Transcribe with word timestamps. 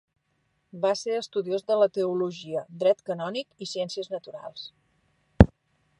Va 0.85 0.93
ser 1.01 1.17
estudiós 1.17 1.67
de 1.67 1.77
la 1.81 1.89
teologia, 1.99 2.65
dret 2.85 3.05
canònic 3.11 3.67
i 3.67 3.69
ciències 3.75 4.13
naturals. 4.15 4.69